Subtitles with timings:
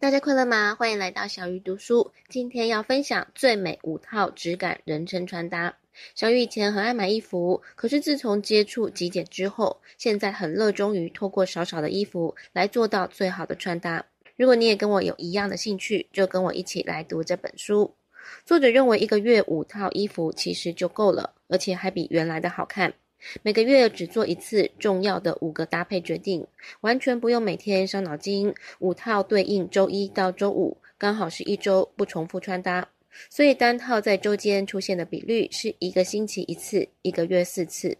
[0.00, 0.76] 大家快乐吗？
[0.76, 2.12] 欢迎来到小鱼读书。
[2.28, 5.76] 今天要分享最美五套质感人称穿搭。
[6.14, 14.06] 小鱼以前很爱买衣服，可是自从接触极简之后，现在很热衷于透过少少的衣服来做到最好的穿搭。
[14.36, 17.92] 如果你也跟我有一样的兴趣，就跟我一起来读这本书。
[18.44, 22.94] 作者认为一个月五套衣服其实就够了，而且还比原来的好看。
[23.42, 26.46] 每个月只做一次重要的五个搭配决定，
[26.80, 28.54] 完全不用每天伤脑筋。
[28.78, 32.88] 五套对应周一到周五，刚好是一周不重复穿搭，
[33.28, 37.98] 所以单套在周间出现的比率是一个星期一次，一个月四次。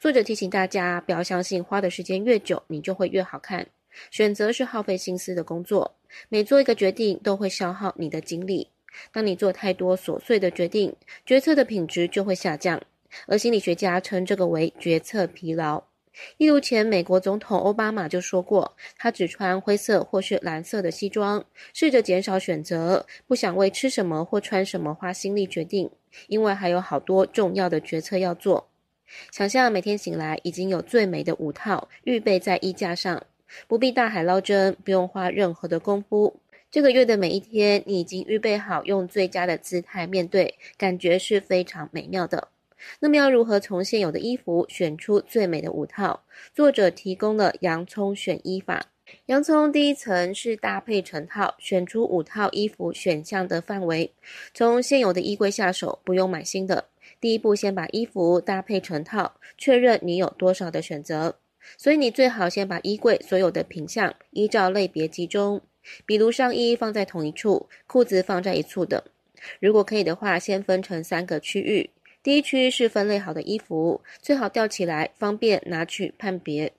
[0.00, 3.66] 作者提醒大家，不要相信花的时间越久，你就会越好看。
[4.10, 5.94] 选择是耗费心思的工作，
[6.28, 8.68] 每做一个决定都会消耗你的精力。
[9.12, 10.94] 当你做太多琐碎的决定，
[11.26, 12.80] 决策的品质就会下降。
[13.26, 15.84] 而心理学家称这个为决策疲劳。
[16.36, 25.90] 一如前美国总统奥巴马就说过，他只穿灰色或是蓝色的西装，试着减少选择，不想为吃什么或穿什么花心力决定，
[26.28, 28.68] 因为还有好多重要的决策要做。
[29.32, 33.26] 想象每天醒来已经有最美的五套预备在衣架上，
[33.66, 36.40] 不必大海捞针，不用花任何的功夫。
[36.70, 42.48] 这个月的每一天，你已经预备好用最佳的姿态面对，感觉是非常美妙的。
[43.00, 46.22] 那么要如何从现有的衣服选出最美的五套？
[46.54, 48.86] 作者提供了洋葱选衣法。
[49.26, 54.12] 洋葱第一层是搭配成套，选出五套衣服选项的范围。
[54.54, 56.86] 从现有的衣柜下手，不用买新的。
[57.20, 61.36] 第一步，先把衣服搭配成套，确认你有多少的选择。
[61.76, 65.60] 所以你最好先把衣柜所有的品项依照类别集中，
[66.04, 69.00] 比如上衣放在同一处，裤子放在一处等。
[69.60, 71.90] 如果可以的话，先分成三个区域。
[72.24, 76.72] 第一区是分类好的衣服，最好吊起来，方便拿取判别。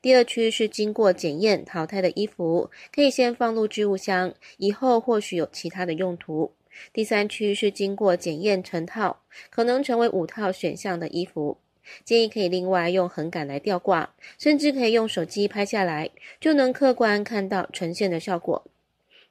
[0.00, 6.52] 第二区是经过检验淘汰的衣服，可以先放入置物箱，以后或许有其他的用途。
[6.92, 11.58] 第三区是经过检验成套，可能成为五套选项的衣服，
[12.04, 16.10] 建议可以另外用横杆来吊挂，甚至可以用手机拍下来，
[16.40, 18.64] 就能客观看到呈现的效果。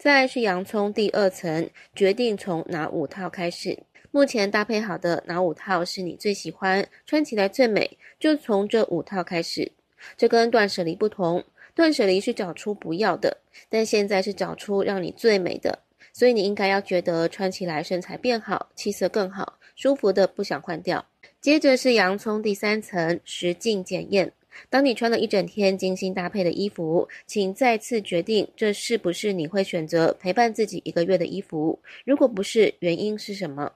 [0.02, 3.84] 再是洋葱第二层，决定从哪五套开始。
[4.10, 9.72] 目前搭配好的哪五套是你最喜欢，穿起来最美，就从这五套开始。
[10.18, 11.44] 这跟断舍离不同，
[11.76, 13.38] 断舍离是找出不要的，
[13.70, 21.06] 但现在是找出让你最美的，所以你应该要觉得穿起来身材变好，气色更好，舒服的不想换掉。
[21.40, 24.34] 接着是洋葱第三层，实境检验。
[24.70, 31.80] 当你穿了一整天精心搭配的衣服，请再次决定这是不是你会选择陪伴自己一个月的衣服。
[32.06, 33.74] 如果不是，原因是什么？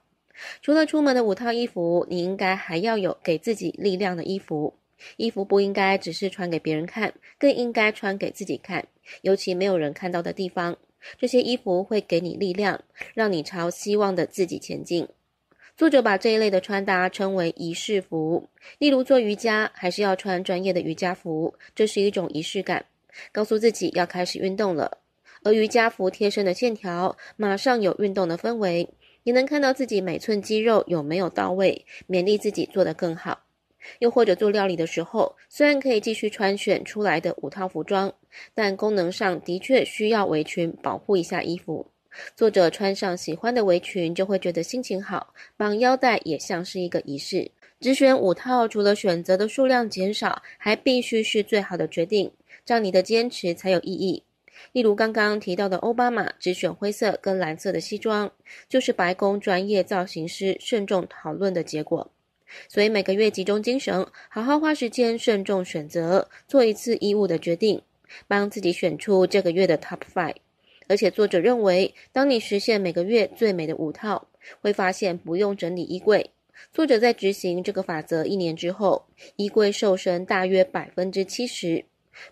[0.60, 4.74] 除了出门的五套衣服，你应该还要有给自己力量的衣服。
[5.16, 8.86] 衣服不应该只是穿给别人看，更应该穿给自己看，
[9.22, 10.76] 尤其没有人看到的地方。
[11.18, 12.82] 这些衣服会给你力量，
[13.14, 15.08] 让你朝希望的自己前进。
[15.76, 18.48] 作者把这一类的穿搭称为仪式服，
[18.78, 22.86] 例如做瑜伽，还是要穿专业的瑜伽服，这是一种仪式感，
[23.30, 24.96] 告诉自己要开始运动了。
[25.44, 28.88] 而瑜伽服贴身的线条，马上有运动的氛围。
[29.22, 33.40] 你能看到自己每寸肌肉有没有到位，勉励自己做得更好。
[33.98, 38.10] 又或者做料理的时候，虽然可以继续穿选出来的五套服装，
[38.54, 41.86] 但功能上的确需要围裙保护一下衣服。
[42.34, 47.50] 作者穿上喜欢的围裙，就会觉得心情好，绑腰带也像是一个仪式。
[47.78, 52.32] 只选五套，除了选择的数量减少，还必须是最好的决定，
[52.64, 54.22] 这样你的坚持才有意义。
[54.72, 58.32] 例如刚刚提到的奥巴马只选灰色跟蓝色的西装，
[58.68, 62.10] 就是白宫专业造型师慎重讨论的结果。
[62.66, 67.82] 所以每个月集中精神，好好花时间慎重选择，做一次衣物的决定，
[68.26, 70.36] 帮自己选出这个月的 Top Five。
[70.88, 74.28] 而且作者认为，当你实现每个月最美的五套，
[74.60, 76.30] 会发现不用整理衣柜。
[76.72, 81.84] 作者在执行这个法则一年之后，衣柜瘦身大约百分之七十。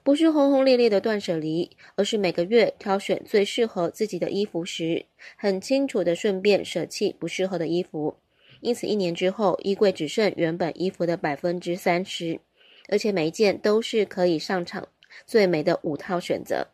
[0.03, 5.05] 不是轰轰烈烈的断舍离，而是每个月挑选最适合自己的衣服时，
[5.37, 8.17] 很清楚的顺便舍弃不适合的衣服。
[8.63, 12.41] 因此，一年之后，衣柜只剩原本衣服的百分之三十，
[12.89, 14.89] 而且每一件都是可以上场
[15.27, 16.69] 最美的五套选择。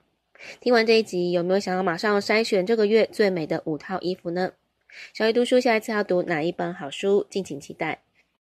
[0.60, 4.52] 听完这一集，有没有想要马上筛选这个月最美的五套衣服呢？
[5.12, 7.26] 小鱼读书，下一次要读哪一本好书？
[7.30, 8.02] 敬请期待。